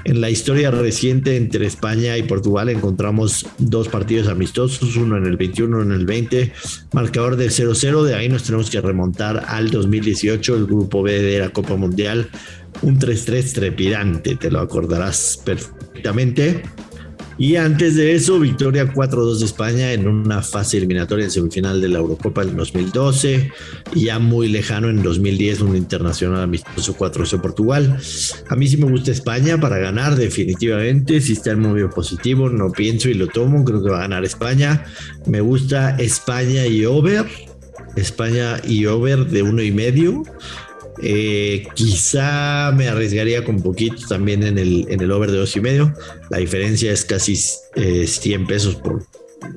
En 0.04 0.20
la 0.20 0.30
historia 0.30 0.70
reciente 0.70 1.36
entre 1.36 1.66
España 1.66 2.16
y 2.16 2.22
Portugal 2.22 2.68
encontramos 2.68 3.46
dos 3.58 3.88
partidos 3.88 4.28
amistosos, 4.28 4.96
uno 4.96 5.16
en 5.16 5.26
el 5.26 5.36
21, 5.36 5.78
uno 5.78 5.94
en 5.94 6.00
el 6.00 6.06
20, 6.06 6.52
marcador 6.92 7.36
de 7.36 7.48
0-0, 7.48 8.04
de 8.04 8.14
ahí 8.14 8.28
nos 8.28 8.44
tenemos 8.44 8.70
que 8.70 8.80
remontar 8.80 9.44
al 9.48 9.70
2018, 9.70 10.56
el 10.56 10.66
grupo 10.66 11.02
B 11.02 11.20
de 11.20 11.40
la 11.40 11.48
Copa 11.48 11.76
Mundial, 11.76 12.28
un 12.82 12.98
3-3 12.98 13.54
trepidante, 13.54 14.36
te 14.36 14.50
lo 14.50 14.60
acordarás 14.60 15.40
perfectamente. 15.44 16.62
Y 17.38 17.56
antes 17.56 17.96
de 17.96 18.14
eso, 18.14 18.40
victoria 18.40 18.90
4-2 18.90 19.38
de 19.40 19.44
España 19.44 19.92
en 19.92 20.08
una 20.08 20.40
fase 20.42 20.78
eliminatoria 20.78 21.26
en 21.26 21.30
semifinal 21.30 21.82
de 21.82 21.88
la 21.88 21.98
Eurocopa 21.98 22.42
en 22.42 22.56
2012 22.56 23.52
y 23.94 24.04
ya 24.04 24.18
muy 24.18 24.48
lejano 24.48 24.88
en 24.88 25.02
2010 25.02 25.60
un 25.60 25.76
internacional 25.76 26.42
amistoso 26.42 26.96
4-0 26.96 27.40
Portugal. 27.42 27.98
A 28.48 28.56
mí 28.56 28.66
sí 28.66 28.78
me 28.78 28.90
gusta 28.90 29.10
España 29.10 29.60
para 29.60 29.76
ganar 29.78 30.16
definitivamente, 30.16 31.20
si 31.20 31.34
está 31.34 31.50
en 31.50 31.60
muy 31.60 31.86
positivo, 31.88 32.48
no 32.48 32.72
pienso 32.72 33.10
y 33.10 33.14
lo 33.14 33.26
tomo, 33.26 33.64
creo 33.64 33.82
que 33.82 33.90
va 33.90 33.98
a 33.98 34.02
ganar 34.02 34.24
España. 34.24 34.84
Me 35.26 35.42
gusta 35.42 35.96
España 35.98 36.66
y 36.66 36.86
over, 36.86 37.26
España 37.96 38.60
y 38.66 38.86
over 38.86 39.26
de 39.26 39.42
uno 39.42 39.62
y 39.62 39.72
medio. 39.72 40.22
Eh, 41.02 41.66
quizá 41.74 42.72
me 42.72 42.88
arriesgaría 42.88 43.44
con 43.44 43.60
poquito 43.62 44.06
también 44.08 44.42
en 44.42 44.58
el, 44.58 44.86
en 44.88 45.00
el 45.00 45.10
over 45.10 45.30
de 45.30 45.38
dos 45.38 45.56
y 45.56 45.60
medio. 45.60 45.92
La 46.30 46.38
diferencia 46.38 46.92
es 46.92 47.04
casi 47.04 47.36
100 47.36 47.66
eh, 47.76 48.44
pesos 48.46 48.76
por, 48.76 49.06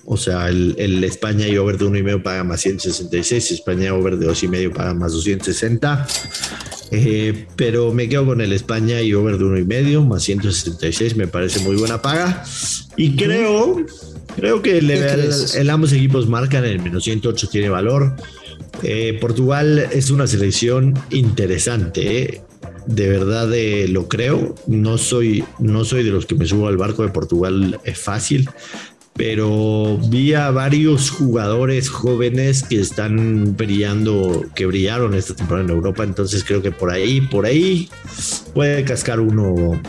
o 0.05 0.17
sea, 0.17 0.49
el, 0.49 1.03
España 1.03 1.47
y 1.47 1.57
over 1.57 1.77
de 1.77 1.85
uno 1.85 1.97
y 1.97 2.03
medio 2.03 2.21
paga 2.21 2.43
más 2.43 2.61
166, 2.61 3.51
España 3.51 3.93
over 3.93 4.17
de 4.17 4.25
dos 4.25 4.43
y 4.43 4.47
medio 4.47 4.71
paga 4.73 4.93
más 4.93 5.13
260. 5.13 6.07
Eh, 6.91 7.45
pero 7.55 7.93
me 7.93 8.09
quedo 8.09 8.25
con 8.25 8.41
el 8.41 8.51
España 8.51 8.99
y 9.01 9.13
over 9.13 9.37
de 9.37 9.43
uno 9.43 9.59
y 9.59 9.63
medio 9.63 10.03
más 10.03 10.23
166, 10.23 11.15
me 11.15 11.27
parece 11.27 11.59
muy 11.59 11.75
buena 11.75 12.01
paga. 12.01 12.43
Y 12.97 13.15
creo, 13.15 13.85
creo 14.35 14.61
que 14.61 14.79
el, 14.79 14.89
el, 14.89 15.69
ambos 15.69 15.93
equipos 15.93 16.27
marcan 16.27 16.65
el 16.65 16.81
menos 16.81 17.03
108 17.03 17.47
tiene 17.49 17.69
valor. 17.69 18.15
Eh, 18.83 19.17
Portugal 19.19 19.87
es 19.91 20.09
una 20.09 20.27
selección 20.27 20.93
interesante, 21.09 22.21
¿eh? 22.21 22.41
de 22.85 23.09
verdad 23.09 23.53
eh, 23.53 23.87
lo 23.87 24.07
creo. 24.07 24.55
No 24.67 24.97
soy, 24.97 25.43
no 25.59 25.85
soy 25.85 26.03
de 26.03 26.11
los 26.11 26.25
que 26.25 26.35
me 26.35 26.45
subo 26.45 26.67
al 26.67 26.77
barco 26.77 27.03
de 27.03 27.09
Portugal 27.09 27.79
es 27.83 27.99
fácil, 27.99 28.49
pero 29.13 29.97
vi 30.09 30.33
a 30.33 30.49
varios 30.51 31.09
jugadores 31.09 31.89
jóvenes 31.89 32.63
que 32.63 32.79
están 32.79 33.55
brillando, 33.57 34.45
que 34.55 34.65
brillaron 34.65 35.13
esta 35.13 35.35
temporada 35.35 35.65
en 35.65 35.71
Europa, 35.71 36.03
entonces 36.03 36.43
creo 36.43 36.61
que 36.61 36.71
por 36.71 36.89
ahí, 36.89 37.21
por 37.21 37.45
ahí 37.45 37.89
puede 38.53 38.83
cascar 38.85 39.19
uno 39.19 39.81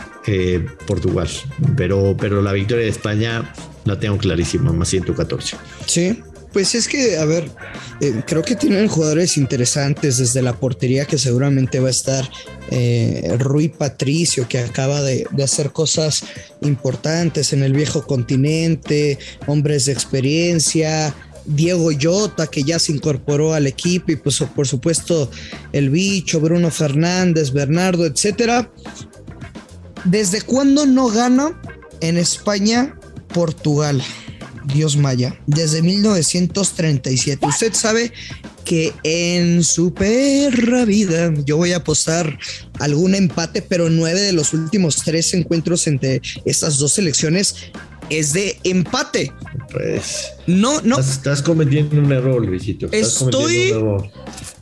Portugal, 0.85 1.27
pero, 1.77 2.15
pero 2.19 2.41
la 2.41 2.51
victoria 2.51 2.83
de 2.83 2.91
España 2.91 3.53
la 3.85 3.99
tengo 3.99 4.17
clarísima, 4.17 4.71
más 4.73 4.89
114. 4.89 5.57
Sí, 5.85 6.19
pues 6.51 6.75
es 6.75 6.87
que, 6.87 7.17
a 7.17 7.25
ver, 7.25 7.49
eh, 8.01 8.21
creo 8.25 8.41
que 8.41 8.55
tienen 8.55 8.87
jugadores 8.87 9.37
interesantes 9.37 10.17
desde 10.17 10.41
la 10.41 10.53
portería 10.53 11.05
que 11.05 11.17
seguramente 11.17 11.79
va 11.79 11.87
a 11.87 11.91
estar 11.91 12.29
eh, 12.71 13.35
Rui 13.39 13.69
Patricio, 13.69 14.47
que 14.47 14.59
acaba 14.59 15.01
de, 15.01 15.25
hacer 15.43 15.71
cosas 15.71 16.23
importantes 16.61 17.53
en 17.53 17.63
el 17.63 17.73
viejo 17.73 18.05
continente, 18.05 19.17
hombres 19.47 19.85
de 19.85 19.93
experiencia. 19.93 21.15
Diego 21.43 21.91
Yota, 21.91 22.45
que 22.45 22.63
ya 22.63 22.77
se 22.77 22.91
incorporó 22.91 23.55
al 23.55 23.65
equipo, 23.65 24.11
y 24.11 24.15
pues 24.15 24.43
por 24.55 24.67
supuesto 24.67 25.29
el 25.73 25.89
bicho, 25.89 26.39
Bruno 26.39 26.69
Fernández, 26.69 27.51
Bernardo, 27.51 28.05
etcétera. 28.05 28.71
¿Desde 30.03 30.41
cuándo 30.41 30.85
no 30.85 31.07
gana 31.07 31.59
en 31.99 32.17
España 32.17 32.95
Portugal? 33.33 34.03
Dios 34.65 34.97
Maya, 34.97 35.39
desde 35.47 35.81
1937. 35.81 37.45
Usted 37.45 37.73
sabe 37.73 38.11
que 38.65 38.93
en 39.03 39.63
su 39.63 39.93
perra 39.93 40.85
vida 40.85 41.33
yo 41.45 41.57
voy 41.57 41.73
a 41.73 41.77
apostar 41.77 42.37
algún 42.79 43.15
empate, 43.15 43.61
pero 43.61 43.89
nueve 43.89 44.21
de 44.21 44.33
los 44.33 44.53
últimos 44.53 44.97
tres 44.97 45.33
encuentros 45.33 45.87
entre 45.87 46.21
estas 46.45 46.77
dos 46.77 46.93
selecciones 46.93 47.55
es 48.09 48.33
de 48.33 48.57
empate. 48.63 49.31
Pues 49.71 50.33
no, 50.45 50.81
no. 50.81 50.99
Estás, 50.99 51.41
cometiendo 51.41 51.99
un 51.99 52.11
error, 52.11 52.45
Luisito. 52.45 52.87
estoy, 52.91 53.71
un 53.71 53.77
error. 53.77 54.11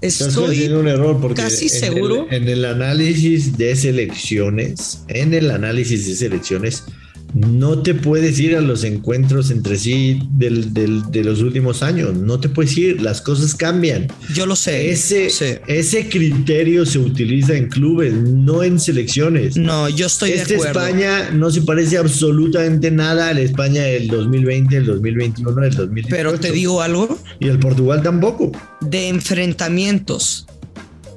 Estoy 0.02 0.34
cometiendo 0.34 0.80
un 0.80 0.88
error 0.88 1.20
porque 1.20 1.42
casi 1.42 1.68
seguro. 1.68 2.28
en 2.30 2.48
el 2.48 2.64
análisis 2.64 3.58
de 3.58 3.76
selecciones, 3.76 5.04
en 5.08 5.34
el 5.34 5.52
análisis 5.52 6.08
de 6.08 6.16
selecciones, 6.16 6.84
no 7.34 7.82
te 7.82 7.94
puedes 7.94 8.40
ir 8.40 8.56
a 8.56 8.62
los 8.62 8.84
encuentros 8.84 9.52
entre 9.52 9.78
sí 9.78 10.22
de 10.34 11.24
los 11.24 11.42
últimos 11.42 11.84
años. 11.84 12.16
No 12.16 12.40
te 12.40 12.50
puedes 12.50 12.78
ir, 12.78 13.02
las 13.02 13.22
cosas 13.22 13.54
cambian. 13.56 14.08
Yo 14.34 14.46
lo 14.46 14.56
sé. 14.56 14.90
Ese, 14.90 15.28
ese 15.68 16.10
criterio 16.10 16.86
se 16.86 17.00
utiliza 17.00 17.56
en 17.56 17.70
clubes, 17.70 18.14
no 18.14 18.64
en 18.64 18.80
selecciones. 18.80 19.58
No, 19.58 19.90
yo 19.90 20.08
estoy 20.08 20.32
de 20.32 20.38
este 20.38 20.56
acuerdo. 20.56 20.80
España 20.86 21.30
no 21.32 21.52
se 21.52 21.62
parece 21.62 21.98
absolutamente 21.98 22.92
nada 22.92 23.30
a 23.30 23.34
la 23.34 23.42
España 23.42 23.84
del 23.84 24.08
2020, 24.08 24.78
el 24.78 24.86
2021, 24.86 25.64
el 25.64 25.76
2018. 25.76 26.16
Pero 26.16 26.40
te 26.40 26.52
digo 26.52 26.82
algo. 26.82 27.20
Y 27.40 27.48
el 27.48 27.60
Portugal 27.60 28.02
tampoco. 28.02 28.52
De 28.82 29.08
enfrentamientos. 29.08 30.48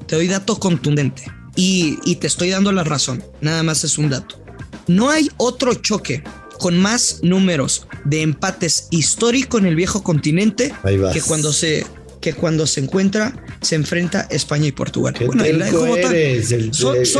Te 0.07 0.17
doy 0.17 0.29
dato 0.29 0.59
contundente. 0.59 1.25
Y, 1.57 1.99
y 2.05 2.17
te 2.17 2.27
estoy 2.27 2.51
dando 2.51 2.73
la 2.73 2.85
razón. 2.85 3.23
Nada 3.41 3.63
más 3.63 3.85
es 3.85 3.99
un 3.99 4.11
dato 4.11 4.42
no 4.87 5.11
hay 5.11 5.31
otro 5.37 5.75
choque 5.75 6.23
con 6.59 6.79
más 6.79 7.21
números 7.23 7.87
de 8.05 8.23
empates 8.23 8.89
histórico 8.91 9.59
en 9.59 9.67
el 9.67 9.75
viejo 9.75 10.03
continente 10.03 10.73
que 11.13 11.21
cuando 11.23 11.53
se 11.53 11.87
que 12.21 12.33
cuando 12.33 12.69
se 12.69 12.81
encuentra 12.81 13.35
se 13.61 13.75
enfrenta 13.75 14.29
España 14.31 14.69
y 14.69 14.73
Portugal. 14.73 15.15
Bueno, 15.27 15.45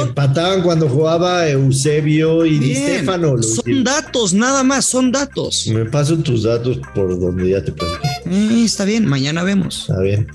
empataban 0.01 0.63
cuando 0.63 0.89
jugaba 0.89 1.49
Eusebio 1.49 2.47
y 2.47 2.59
Di 2.59 2.77
Stefano. 2.77 3.43
Son 3.43 3.85
datos, 3.85 4.33
nada 4.33 4.63
más, 4.63 4.85
son 4.85 5.11
datos. 5.11 5.67
Me 5.67 5.87
paso 5.87 6.17
tus 6.19 6.45
datos 6.45 6.79
por 6.95 7.19
donde 7.19 7.51
ya 7.51 7.65
te 7.65 7.73
platiqué. 7.73 8.09
Eh, 8.27 8.63
está 8.65 8.85
bien, 8.85 9.07
mañana 9.07 9.43
vemos. 9.43 9.87
Está 9.89 10.01
bien. 10.01 10.29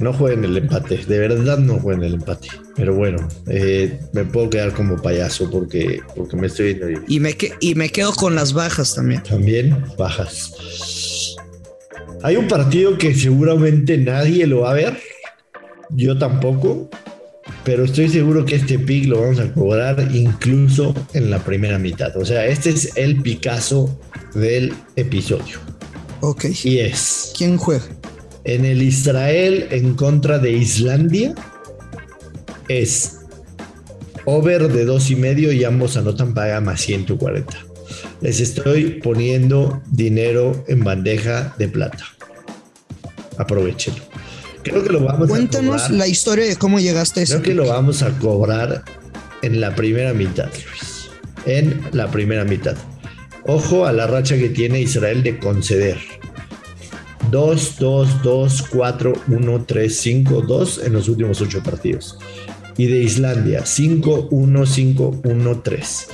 No 0.00 0.14
jueguen 0.14 0.44
el 0.44 0.56
empate, 0.56 0.96
de 0.96 1.18
verdad 1.18 1.58
no 1.58 1.78
jueguen 1.78 2.04
el 2.04 2.14
empate. 2.14 2.48
Pero 2.74 2.94
bueno, 2.94 3.28
eh, 3.48 4.00
me 4.12 4.24
puedo 4.24 4.48
quedar 4.48 4.72
como 4.72 5.00
payaso 5.00 5.50
porque, 5.50 6.00
porque 6.16 6.36
me 6.36 6.46
estoy 6.46 6.74
viendo. 6.74 7.02
Y 7.06 7.20
me, 7.20 7.36
y 7.60 7.74
me 7.74 7.90
quedo 7.90 8.14
con 8.14 8.34
las 8.34 8.54
bajas 8.54 8.94
también. 8.94 9.22
También 9.22 9.76
bajas. 9.98 11.36
Hay 12.22 12.36
un 12.36 12.48
partido 12.48 12.96
que 12.96 13.14
seguramente 13.14 13.98
nadie 13.98 14.46
lo 14.46 14.60
va 14.60 14.70
a 14.70 14.74
ver. 14.74 14.98
Yo 15.90 16.18
tampoco. 16.18 16.88
Pero 17.64 17.84
estoy 17.84 18.08
seguro 18.08 18.44
que 18.44 18.54
este 18.54 18.78
pick 18.78 19.06
lo 19.06 19.20
vamos 19.20 19.38
a 19.38 19.52
cobrar 19.52 20.08
incluso 20.14 20.94
en 21.12 21.30
la 21.30 21.40
primera 21.40 21.78
mitad. 21.78 22.16
O 22.16 22.24
sea, 22.24 22.46
este 22.46 22.70
es 22.70 22.96
el 22.96 23.20
Picasso 23.20 24.00
del 24.34 24.72
episodio. 24.96 25.58
Ok. 26.20 26.46
Y 26.64 26.78
es. 26.78 27.32
¿Quién 27.36 27.58
juega? 27.58 27.84
En 28.44 28.64
el 28.64 28.82
Israel 28.82 29.68
en 29.70 29.94
contra 29.94 30.38
de 30.38 30.52
Islandia 30.52 31.34
es 32.68 33.18
over 34.24 34.68
de 34.68 34.84
dos 34.84 35.10
y 35.10 35.16
medio 35.16 35.52
y 35.52 35.64
ambos 35.64 35.96
anotan 35.96 36.34
paga 36.34 36.60
más 36.60 36.80
140. 36.80 37.52
Les 38.20 38.40
estoy 38.40 39.00
poniendo 39.02 39.82
dinero 39.90 40.64
en 40.68 40.84
bandeja 40.84 41.54
de 41.58 41.68
plata. 41.68 42.04
Aprovechenlo. 43.36 44.02
Creo 44.62 44.82
que 44.82 44.90
lo 44.90 45.00
vamos 45.00 45.28
Cuéntanos 45.28 45.90
la 45.90 46.06
historia 46.06 46.44
de 46.44 46.56
cómo 46.56 46.78
llegaste 46.80 47.20
a 47.20 47.22
eso. 47.22 47.40
Creo 47.40 47.42
que 47.42 47.54
lo 47.54 47.66
vamos 47.66 48.02
a 48.02 48.10
cobrar 48.18 48.84
en 49.42 49.60
la 49.60 49.74
primera 49.74 50.12
mitad, 50.12 50.48
Luis. 50.52 51.10
En 51.46 51.80
la 51.92 52.10
primera 52.10 52.44
mitad. 52.44 52.76
Ojo 53.46 53.86
a 53.86 53.92
la 53.92 54.06
racha 54.06 54.36
que 54.36 54.50
tiene 54.50 54.80
Israel 54.80 55.22
de 55.22 55.38
conceder 55.38 55.98
2, 57.30 57.76
2, 57.78 58.22
2, 58.22 58.62
4, 58.70 59.12
1, 59.28 59.64
3, 59.66 59.96
5, 59.96 60.40
2 60.42 60.82
en 60.84 60.92
los 60.92 61.08
últimos 61.08 61.40
8 61.40 61.62
partidos. 61.62 62.18
Y 62.76 62.86
de 62.86 63.02
Islandia, 63.02 63.64
5, 63.64 64.28
1, 64.30 64.66
5, 64.66 65.20
1, 65.24 65.60
3. 65.62 66.08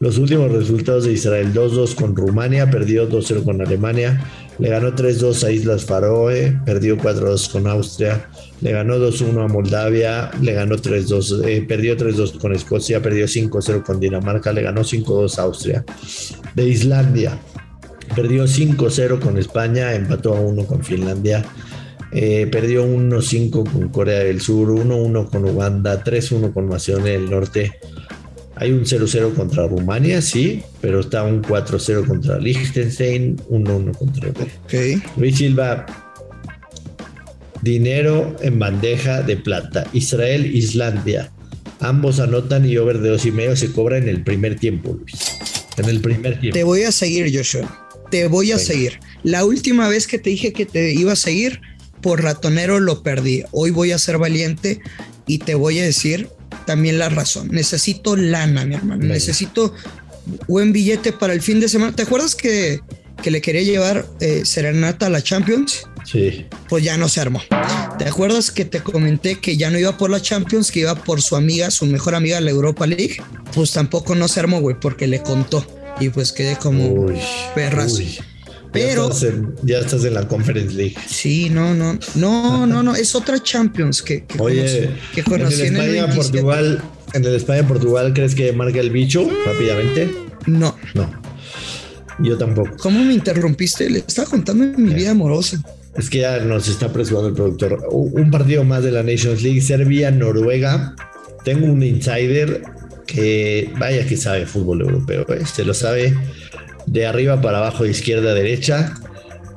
Los 0.00 0.16
últimos 0.16 0.50
resultados 0.50 1.04
de 1.04 1.12
Israel, 1.12 1.52
2-2 1.52 1.94
con 1.94 2.16
Rumania, 2.16 2.70
perdió 2.70 3.06
2-0 3.06 3.44
con 3.44 3.60
Alemania, 3.60 4.18
le 4.58 4.70
ganó 4.70 4.94
3-2 4.94 5.44
a 5.44 5.52
Islas 5.52 5.84
Faroe, 5.84 6.58
perdió 6.64 6.96
4-2 6.96 7.52
con 7.52 7.66
Austria, 7.66 8.26
le 8.62 8.72
ganó 8.72 8.96
2-1 8.96 9.44
a 9.44 9.48
Moldavia, 9.48 10.30
le 10.40 10.54
ganó 10.54 10.76
3-2, 10.76 11.46
eh, 11.46 11.66
perdió 11.68 11.98
3-2 11.98 12.38
con 12.38 12.54
Escocia, 12.54 13.02
perdió 13.02 13.26
5-0 13.26 13.82
con 13.82 14.00
Dinamarca, 14.00 14.54
le 14.54 14.62
ganó 14.62 14.84
5-2 14.84 15.38
a 15.38 15.42
Austria. 15.42 15.84
De 16.54 16.66
Islandia, 16.66 17.38
Perdió 18.14 18.44
5-0 18.44 19.20
con 19.20 19.38
España, 19.38 19.94
empató 19.94 20.36
a 20.36 20.40
1 20.40 20.64
con 20.66 20.82
Finlandia. 20.84 21.44
Eh, 22.12 22.48
perdió 22.50 22.84
1-5 22.84 23.70
con 23.70 23.88
Corea 23.90 24.20
del 24.20 24.40
Sur, 24.40 24.68
1-1 24.68 25.30
con 25.30 25.44
Uganda, 25.44 26.02
3-1 26.02 26.52
con 26.52 26.68
Macedonia 26.68 27.12
del 27.12 27.30
Norte. 27.30 27.72
Hay 28.56 28.72
un 28.72 28.84
0-0 28.84 29.34
contra 29.34 29.66
Rumania, 29.66 30.20
sí, 30.20 30.62
pero 30.80 31.00
está 31.00 31.22
un 31.22 31.40
4-0 31.40 32.06
contra 32.06 32.38
Liechtenstein, 32.38 33.36
1-1 33.48 33.96
contra 33.96 34.28
okay. 34.64 35.00
Luis 35.16 35.38
Silva, 35.38 35.86
dinero 37.62 38.36
en 38.42 38.58
bandeja 38.58 39.22
de 39.22 39.36
plata. 39.36 39.86
Israel, 39.92 40.44
Islandia. 40.44 41.30
Ambos 41.78 42.20
anotan 42.20 42.68
y 42.68 42.76
over 42.76 42.98
de 42.98 43.10
dos 43.10 43.24
y 43.24 43.32
medio 43.32 43.56
se 43.56 43.72
cobra 43.72 43.96
en 43.96 44.08
el 44.08 44.22
primer 44.22 44.56
tiempo, 44.58 44.98
Luis. 44.98 45.38
en 45.78 45.88
el 45.88 46.00
primer 46.00 46.38
tiempo. 46.38 46.54
Te 46.54 46.64
voy 46.64 46.82
a 46.82 46.92
seguir, 46.92 47.34
Joshua. 47.34 47.89
Te 48.10 48.26
voy 48.28 48.52
a 48.52 48.58
seguir. 48.58 49.00
La 49.22 49.44
última 49.44 49.88
vez 49.88 50.06
que 50.06 50.18
te 50.18 50.30
dije 50.30 50.52
que 50.52 50.66
te 50.66 50.92
iba 50.92 51.12
a 51.12 51.16
seguir, 51.16 51.60
por 52.00 52.22
ratonero 52.22 52.80
lo 52.80 53.02
perdí. 53.02 53.44
Hoy 53.52 53.70
voy 53.70 53.92
a 53.92 53.98
ser 53.98 54.18
valiente 54.18 54.80
y 55.26 55.38
te 55.38 55.54
voy 55.54 55.78
a 55.78 55.84
decir 55.84 56.28
también 56.66 56.98
la 56.98 57.08
razón. 57.08 57.48
Necesito 57.50 58.16
lana, 58.16 58.64
mi 58.64 58.74
hermano. 58.74 59.04
Necesito 59.04 59.74
buen 60.48 60.72
billete 60.72 61.12
para 61.12 61.32
el 61.32 61.42
fin 61.42 61.60
de 61.60 61.68
semana. 61.68 61.94
¿Te 61.94 62.02
acuerdas 62.02 62.34
que, 62.34 62.80
que 63.22 63.30
le 63.30 63.40
quería 63.40 63.62
llevar 63.62 64.06
eh, 64.20 64.42
serenata 64.44 65.06
a 65.06 65.10
la 65.10 65.22
Champions? 65.22 65.86
Sí. 66.04 66.46
Pues 66.68 66.82
ya 66.82 66.96
no 66.96 67.08
se 67.08 67.20
armó. 67.20 67.40
¿Te 67.98 68.06
acuerdas 68.06 68.50
que 68.50 68.64
te 68.64 68.80
comenté 68.80 69.38
que 69.38 69.56
ya 69.56 69.70
no 69.70 69.78
iba 69.78 69.96
por 69.96 70.10
la 70.10 70.20
Champions, 70.20 70.70
que 70.70 70.80
iba 70.80 70.94
por 70.94 71.20
su 71.22 71.36
amiga, 71.36 71.70
su 71.70 71.86
mejor 71.86 72.14
amiga, 72.14 72.40
la 72.40 72.50
Europa 72.50 72.86
League? 72.86 73.16
Pues 73.54 73.72
tampoco 73.72 74.14
no 74.14 74.26
se 74.26 74.40
armó, 74.40 74.60
güey, 74.60 74.76
porque 74.80 75.06
le 75.06 75.20
contó. 75.22 75.64
Y 76.00 76.08
pues 76.08 76.32
quedé 76.32 76.56
como 76.56 76.88
Uy, 76.88 77.14
perras. 77.54 77.92
uy. 77.92 78.18
Pero- 78.72 79.08
Ya 79.08 79.14
estás, 79.14 79.22
en, 79.24 79.54
ya 79.64 79.78
estás 79.78 80.04
en 80.04 80.14
la 80.14 80.28
Conference 80.28 80.74
League. 80.74 80.94
Sí, 81.06 81.50
no, 81.50 81.74
no, 81.74 81.98
no, 82.14 82.66
no, 82.66 82.82
no, 82.82 82.94
es 82.94 83.14
otra 83.16 83.42
Champions 83.42 84.00
que, 84.00 84.24
que 84.24 84.40
Oye, 84.40 84.60
conocí, 84.60 84.88
que 85.14 85.20
en 85.20 85.24
conocí 85.26 85.54
el 85.62 85.66
en 85.68 85.76
el 85.76 85.80
España 85.82 86.06
27. 86.06 86.16
Portugal, 86.16 86.82
en 87.14 87.24
el 87.24 87.34
España 87.34 87.66
Portugal, 87.66 88.12
¿crees 88.14 88.34
que 88.36 88.52
marca 88.52 88.78
el 88.78 88.90
bicho 88.90 89.28
rápidamente? 89.44 90.14
No, 90.46 90.76
No. 90.94 91.10
Yo 92.22 92.36
tampoco. 92.36 92.76
¿cómo 92.78 93.02
me 93.02 93.14
interrumpiste? 93.14 93.88
Le 93.88 94.00
estaba 94.00 94.28
contando 94.28 94.64
mi 94.78 94.92
vida 94.92 95.12
amorosa. 95.12 95.60
Es 95.96 96.10
que 96.10 96.18
ya 96.18 96.38
nos 96.40 96.68
está 96.68 96.86
apresurando 96.86 97.28
el 97.28 97.34
productor. 97.34 97.82
Un 97.90 98.30
partido 98.30 98.62
más 98.62 98.84
de 98.84 98.92
la 98.92 99.02
Nations 99.02 99.42
League, 99.42 99.60
Serbia, 99.62 100.10
Noruega. 100.10 100.94
Tengo 101.44 101.66
un 101.66 101.82
insider 101.82 102.62
que 103.10 103.70
vaya 103.78 104.06
que 104.06 104.16
sabe 104.16 104.46
fútbol 104.46 104.82
europeo, 104.82 105.26
¿eh? 105.28 105.44
se 105.44 105.64
lo 105.64 105.74
sabe 105.74 106.16
de 106.86 107.06
arriba 107.06 107.40
para 107.40 107.58
abajo, 107.58 107.84
de 107.84 107.90
izquierda 107.90 108.30
a 108.30 108.34
derecha. 108.34 108.94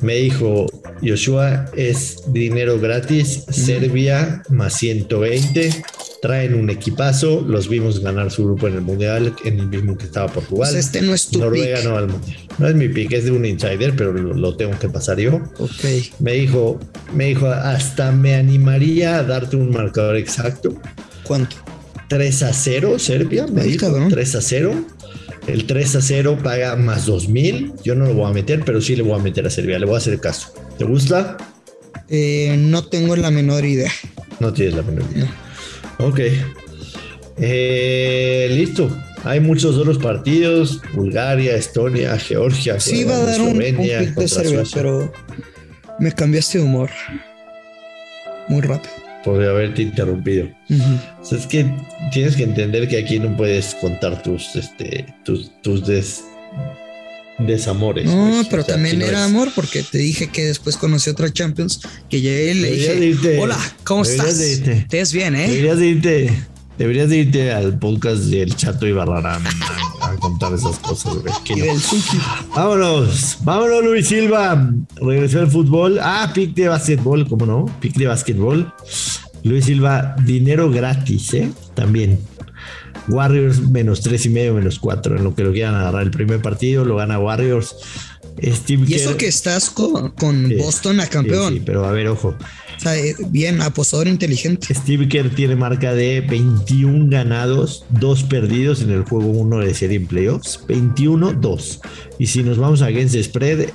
Me 0.01 0.15
dijo, 0.15 0.65
Joshua, 1.01 1.65
es 1.75 2.23
dinero 2.33 2.79
gratis, 2.79 3.45
Serbia 3.49 4.43
más 4.49 4.73
120, 4.73 5.71
traen 6.21 6.55
un 6.55 6.69
equipazo, 6.69 7.41
los 7.41 7.69
vimos 7.69 8.01
ganar 8.01 8.29
su 8.31 8.43
grupo 8.43 8.67
en 8.67 8.73
el 8.75 8.81
Mundial, 8.81 9.33
en 9.45 9.59
el 9.59 9.67
mismo 9.67 9.97
que 9.97 10.05
estaba 10.05 10.27
Portugal. 10.27 10.71
Pues 10.71 10.85
este 10.85 11.01
no 11.01 11.13
es 11.13 11.29
tu 11.29 11.39
Noruega 11.39 11.77
pick. 11.77 11.85
no 11.85 11.97
al 11.97 12.07
Mundial. 12.09 12.37
No 12.57 12.67
es 12.67 12.75
mi 12.75 12.89
pick, 12.89 13.13
es 13.13 13.25
de 13.25 13.31
un 13.31 13.45
insider, 13.45 13.95
pero 13.95 14.11
lo, 14.11 14.33
lo 14.33 14.57
tengo 14.57 14.77
que 14.77 14.89
pasar 14.89 15.19
yo. 15.19 15.35
Ok. 15.59 15.85
Me 16.19 16.33
dijo, 16.33 16.79
me 17.13 17.27
dijo, 17.27 17.47
hasta 17.47 18.11
me 18.11 18.35
animaría 18.35 19.19
a 19.19 19.23
darte 19.23 19.55
un 19.55 19.69
marcador 19.69 20.17
exacto. 20.17 20.73
¿Cuánto? 21.23 21.55
3 22.13 22.43
a 22.43 22.53
0, 22.53 22.99
Serbia, 22.99 23.47
me 23.47 23.63
dijo, 23.63 23.87
cabrón. 23.87 24.07
3 24.07 24.35
a 24.35 24.41
0. 24.41 24.85
El 25.47 25.65
3 25.65 25.95
a 25.95 26.01
0 26.03 26.37
paga 26.43 26.75
más 26.75 27.07
2000. 27.07 27.73
Yo 27.83 27.95
no 27.95 28.05
lo 28.05 28.13
voy 28.13 28.29
a 28.29 28.33
meter, 28.33 28.61
pero 28.63 28.81
sí 28.81 28.95
le 28.95 29.01
voy 29.01 29.19
a 29.19 29.23
meter 29.23 29.47
a 29.47 29.49
Serbia, 29.49 29.79
le 29.79 29.87
voy 29.87 29.95
a 29.95 29.97
hacer 29.97 30.19
caso. 30.19 30.53
¿Te 30.77 30.85
gusta? 30.85 31.37
Eh, 32.09 32.55
no 32.59 32.85
tengo 32.85 33.15
la 33.15 33.31
menor 33.31 33.65
idea. 33.65 33.91
No 34.39 34.53
tienes 34.53 34.75
la 34.75 34.83
menor 34.83 35.05
idea. 35.11 35.33
Ok. 35.97 36.19
Eh, 37.37 38.47
listo. 38.51 38.95
Hay 39.23 39.39
muchos 39.39 39.75
otros 39.77 39.97
partidos: 39.97 40.81
Bulgaria, 40.93 41.55
Estonia, 41.55 42.15
Georgia. 42.19 42.79
Sí, 42.79 42.97
iba 42.97 43.15
a 43.15 43.23
dar 43.25 43.41
un, 43.41 43.55
un 43.55 43.61
Eslovenia 43.63 43.99
pick 44.01 44.13
de 44.13 44.27
Serbia, 44.27 44.63
pero 44.71 45.11
me 45.97 46.11
cambiaste 46.11 46.59
de 46.59 46.63
humor. 46.63 46.91
Muy 48.49 48.61
rápido. 48.61 49.02
Podría 49.23 49.49
haberte 49.51 49.81
interrumpido. 49.83 50.47
O 51.21 51.25
sea, 51.25 51.37
es 51.37 51.47
que 51.47 51.65
tienes 52.11 52.35
que 52.35 52.43
entender 52.43 52.87
que 52.89 52.97
aquí 52.99 53.19
no 53.19 53.35
puedes 53.37 53.73
contar 53.75 54.21
tus, 54.21 54.55
este, 54.55 55.05
tus, 55.23 55.49
tus 55.61 55.85
des- 55.87 56.23
desamores. 57.39 58.05
No, 58.05 58.29
pues. 58.31 58.47
pero 58.49 58.61
O 58.61 58.65
sea, 58.65 58.75
también 58.75 58.99
no 58.99 59.05
era 59.05 59.19
es- 59.19 59.25
amor 59.25 59.49
porque 59.55 59.81
te 59.83 59.97
dije 59.97 60.27
que 60.27 60.45
después 60.45 60.77
conocí 60.77 61.09
otra 61.09 61.31
Champions 61.31 61.79
que 62.09 62.21
llegué 62.21 62.51
y 62.51 62.53
le 62.55 62.69
Deberías 62.71 62.93
dije, 62.99 63.05
irte. 63.07 63.39
hola, 63.39 63.57
¿cómo 63.83 64.03
estás? 64.03 64.37
¿Te 64.37 64.85
ves 64.97 65.13
bien, 65.13 65.35
eh? 65.35 65.47
Deberías 65.47 65.77
de 65.79 65.87
irte, 65.87 66.33
deberías 66.77 67.09
de 67.09 67.17
irte 67.17 67.51
al 67.51 67.79
podcast 67.79 68.23
del 68.23 68.55
Chato 68.55 68.85
y 68.87 68.91
Barrarán 68.91 69.41
a, 70.01 70.07
a 70.11 70.15
contar 70.17 70.53
esas 70.53 70.77
cosas, 70.79 71.13
Y 71.45 71.59
del. 71.61 71.79
Vámonos, 72.55 73.37
vámonos 73.41 73.83
Luis 73.83 74.07
Silva. 74.07 74.71
Regresó 74.97 75.39
al 75.39 75.49
fútbol. 75.49 75.99
Ah, 76.01 76.31
pick 76.35 76.53
de 76.53 76.67
básquetbol, 76.67 77.27
¿cómo 77.27 77.45
no? 77.45 77.65
Pick 77.79 77.95
de 77.95 78.07
básquetbol. 78.07 78.71
Luis 79.43 79.65
Silva, 79.65 80.15
dinero 80.25 80.69
gratis, 80.71 81.33
¿eh? 81.33 81.49
También. 81.75 82.19
Warriors 83.09 83.59
menos 83.59 84.01
tres 84.01 84.25
y 84.25 84.29
medio, 84.29 84.53
menos 84.53 84.79
cuatro. 84.79 85.17
En 85.17 85.23
lo 85.23 85.35
que 85.35 85.43
lo 85.43 85.51
quieran 85.51 85.75
agarrar 85.75 86.03
el 86.03 86.11
primer 86.11 86.41
partido, 86.41 86.85
lo 86.85 86.95
gana 86.95 87.19
Warriors. 87.19 87.75
Steve 88.41 88.85
Y 88.87 88.95
eso 88.95 89.11
Kerr- 89.11 89.17
que 89.17 89.27
estás 89.27 89.69
con, 89.69 90.11
con 90.11 90.47
Sí, 90.47 90.55
Boston 90.55 90.99
a 91.01 91.07
campeón. 91.07 91.53
Sí, 91.53 91.59
sí, 91.59 91.63
pero 91.65 91.85
a 91.85 91.91
ver, 91.91 92.07
ojo. 92.07 92.29
O 92.75 92.79
sea, 92.79 92.97
eh, 92.97 93.15
bien, 93.29 93.61
apostador 93.61 94.07
inteligente. 94.07 94.73
Steve 94.73 95.07
Kerr 95.07 95.29
tiene 95.29 95.55
marca 95.55 95.93
de 95.93 96.21
21 96.21 97.09
ganados, 97.09 97.85
2 97.91 98.23
perdidos 98.23 98.81
en 98.81 98.91
el 98.91 99.03
juego 99.03 99.27
1 99.27 99.59
de 99.59 99.73
serie 99.73 99.97
en 99.97 100.07
playoffs. 100.07 100.59
21-2. 100.67 101.79
Y 102.17 102.27
si 102.27 102.43
nos 102.43 102.57
vamos 102.57 102.81
a 102.81 102.85
against 102.87 103.13
the 103.13 103.23
spread, 103.23 103.69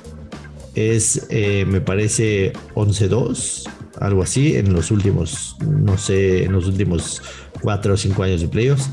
es, 0.75 1.27
eh, 1.29 1.65
me 1.67 1.79
parece, 1.81 2.53
11-2, 2.75 3.63
algo 3.99 4.23
así, 4.23 4.55
en 4.55 4.73
los 4.73 4.91
últimos, 4.91 5.57
no 5.59 5.97
sé, 5.97 6.43
en 6.43 6.53
los 6.53 6.67
últimos 6.67 7.21
4 7.61 7.93
o 7.93 7.97
5 7.97 8.23
años 8.23 8.41
de 8.41 8.47
playoffs. 8.47 8.89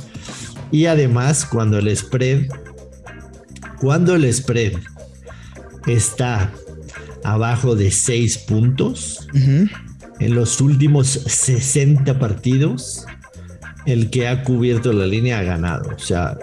Y 0.71 0.87
además, 0.87 1.47
cuando 1.47 1.79
el 1.79 1.95
spread, 1.97 2.47
cuando 3.81 4.15
el 4.15 4.33
spread 4.33 4.73
está 5.87 6.53
abajo 7.23 7.77
de 7.77 7.91
6 7.91 8.39
puntos, 8.39 9.29
en 9.33 10.35
los 10.35 10.61
últimos 10.61 11.09
60 11.09 12.19
partidos, 12.19 13.07
el 13.87 14.11
que 14.11 14.27
ha 14.27 14.43
cubierto 14.43 14.93
la 14.93 15.07
línea 15.07 15.39
ha 15.39 15.43
ganado. 15.43 15.91
O 15.95 15.99
sea, 15.99 16.37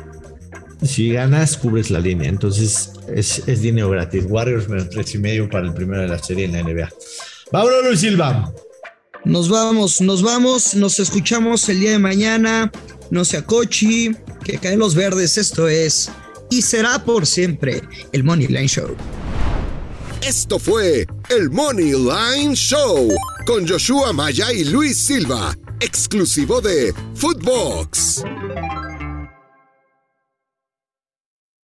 si 0.81 1.11
ganas, 1.11 1.57
cubres 1.57 1.91
la 1.91 1.99
línea. 1.99 2.29
Entonces 2.29 2.93
es, 3.13 3.47
es 3.47 3.61
dinero 3.61 3.89
gratis. 3.89 4.25
Warriors 4.27 4.69
menos 4.69 4.89
tres 4.89 5.13
y 5.15 5.17
medio 5.17 5.49
para 5.49 5.67
el 5.67 5.73
primero 5.73 6.01
de 6.01 6.07
la 6.07 6.19
serie 6.19 6.45
en 6.45 6.53
la 6.53 6.63
NBA. 6.63 6.89
Vámonos, 7.53 7.83
Luis 7.85 7.99
Silva. 7.99 8.51
Nos 9.25 9.47
vamos, 9.47 10.01
nos 10.01 10.23
vamos, 10.23 10.73
nos 10.73 10.99
escuchamos 10.99 11.69
el 11.69 11.81
día 11.81 11.91
de 11.91 11.99
mañana. 11.99 12.71
No 13.11 13.23
sea 13.23 13.45
cochi, 13.45 14.09
que 14.43 14.57
caen 14.57 14.79
los 14.79 14.95
verdes. 14.95 15.37
Esto 15.37 15.67
es 15.67 16.09
y 16.49 16.63
será 16.63 17.05
por 17.05 17.27
siempre 17.27 17.83
el 18.11 18.23
Money 18.23 18.47
Line 18.47 18.67
Show. 18.67 18.95
Esto 20.23 20.57
fue 20.57 21.05
el 21.29 21.51
Money 21.51 21.91
Line 21.91 22.55
Show 22.55 23.09
con 23.45 23.67
Joshua 23.67 24.11
Maya 24.13 24.51
y 24.51 24.63
Luis 24.63 24.97
Silva, 25.05 25.55
exclusivo 25.79 26.59
de 26.59 26.91
Footbox. 27.13 28.23